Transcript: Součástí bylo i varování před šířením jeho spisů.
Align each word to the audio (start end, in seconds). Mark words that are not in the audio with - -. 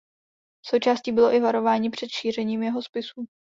Součástí 0.65 1.11
bylo 1.11 1.33
i 1.33 1.39
varování 1.39 1.89
před 1.89 2.07
šířením 2.09 2.63
jeho 2.63 2.81
spisů. 2.81 3.25